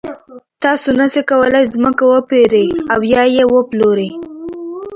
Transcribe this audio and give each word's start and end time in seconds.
تاسو 0.63 0.87
نشئ 0.99 1.21
کولای 1.29 1.63
ځمکه 1.73 2.03
وپېرئ 2.07 2.67
او 2.93 2.99
یا 3.13 3.23
یې 3.35 3.43
وپلورئ. 3.53 4.11